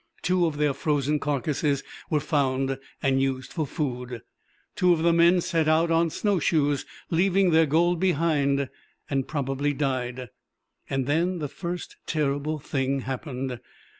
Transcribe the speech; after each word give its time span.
Two 0.23 0.47
of 0.47 0.57
their 0.57 0.73
frozen 0.73 1.19
carcasses 1.19 1.83
were 2.09 2.19
found 2.19 2.79
and 3.03 3.21
used 3.21 3.53
for 3.53 3.67
food. 3.67 4.23
Two 4.75 4.93
of 4.93 5.03
the 5.03 5.13
men 5.13 5.41
set 5.41 5.67
out 5.67 5.91
on 5.91 6.09
snowshoes, 6.09 6.87
leaving 7.11 7.51
their 7.51 7.67
gold 7.67 7.99
behind, 7.99 8.67
and 9.11 9.27
probably 9.27 9.73
died. 9.73 10.29
"Then 10.89 11.37
the 11.37 11.47
first 11.47 11.97
terrible 12.07 12.57
thing 12.57 13.01
happened. 13.01 13.59